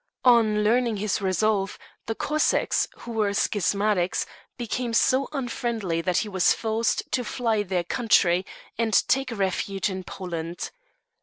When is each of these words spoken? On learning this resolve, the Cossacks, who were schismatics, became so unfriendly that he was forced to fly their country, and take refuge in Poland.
On 0.25 0.63
learning 0.63 0.95
this 0.95 1.21
resolve, 1.21 1.77
the 2.07 2.15
Cossacks, 2.15 2.87
who 3.01 3.11
were 3.11 3.35
schismatics, 3.35 4.25
became 4.57 4.93
so 4.95 5.29
unfriendly 5.31 6.01
that 6.01 6.17
he 6.25 6.27
was 6.27 6.53
forced 6.53 7.03
to 7.11 7.23
fly 7.23 7.61
their 7.61 7.83
country, 7.83 8.43
and 8.79 8.95
take 9.07 9.29
refuge 9.29 9.91
in 9.91 10.03
Poland. 10.03 10.71